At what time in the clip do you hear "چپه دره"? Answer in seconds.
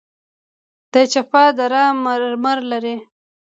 1.13-1.83